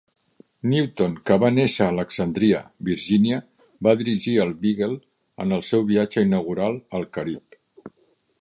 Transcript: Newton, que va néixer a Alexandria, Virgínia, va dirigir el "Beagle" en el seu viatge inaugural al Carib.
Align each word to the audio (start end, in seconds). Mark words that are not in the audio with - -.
Newton, 0.69 1.11
que 1.29 1.35
va 1.43 1.51
néixer 1.57 1.83
a 1.87 1.89
Alexandria, 1.95 2.61
Virgínia, 2.89 3.39
va 3.89 3.95
dirigir 4.01 4.35
el 4.47 4.57
"Beagle" 4.65 4.99
en 5.45 5.57
el 5.59 5.65
seu 5.71 5.89
viatge 5.95 6.25
inaugural 6.29 6.85
al 7.01 7.11
Carib. 7.19 7.63